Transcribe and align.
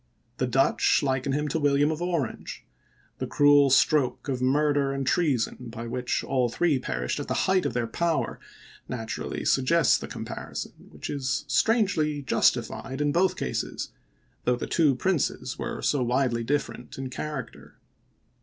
the 0.37 0.47
Dutch 0.47 1.03
liken 1.03 1.31
him 1.31 1.47
to 1.49 1.59
William 1.59 1.91
of 1.91 2.01
Orange; 2.01 2.65
the 3.19 3.27
cruel 3.27 3.69
stroke 3.69 4.27
of 4.27 4.41
murder 4.41 4.91
and 4.93 5.05
treason 5.05 5.67
by 5.69 5.85
which 5.85 6.23
all 6.23 6.49
three 6.49 6.79
perished 6.79 7.19
in 7.19 7.27
the 7.27 7.35
height 7.45 7.67
of 7.67 7.73
their 7.73 7.85
power 7.85 8.39
naturally 8.89 9.45
suggests 9.45 9.99
the 9.99 10.07
comparison, 10.07 10.71
which 10.89 11.07
is 11.07 11.45
strangely 11.47 12.23
justi 12.23 12.63
fied 12.63 12.99
in 12.99 13.11
both 13.11 13.35
cases, 13.37 13.89
though 14.45 14.55
the 14.55 14.65
two 14.65 14.95
princes 14.95 15.59
were 15.59 15.83
so 15.83 16.01
widely 16.01 16.43
different 16.43 16.97
in 16.97 17.11
character. 17.11 17.75